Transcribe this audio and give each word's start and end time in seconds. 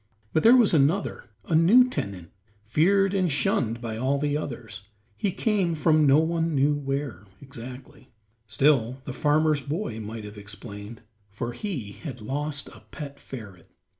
But 0.33 0.41
there 0.41 0.55
was 0.55 0.73
another, 0.73 1.29
a 1.45 1.53
new 1.53 1.87
tenant, 1.87 2.31
feared 2.63 3.13
and 3.13 3.31
shunned 3.31 3.81
by 3.81 3.97
all 3.97 4.17
the 4.17 4.35
others. 4.35 4.81
He 5.15 5.29
came 5.29 5.75
from 5.75 6.07
no 6.07 6.17
one 6.17 6.55
knew 6.55 6.73
where, 6.73 7.27
exactly; 7.39 8.09
still 8.47 8.97
the 9.05 9.13
farmer's 9.13 9.61
boy 9.61 9.99
might 9.99 10.23
have 10.23 10.39
explained, 10.39 11.03
for 11.29 11.51
he 11.51 11.91
had 11.91 12.19
lost 12.19 12.67
a 12.69 12.79
pet 12.89 13.19
ferret. 13.19 13.67